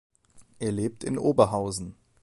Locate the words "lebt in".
0.71-1.19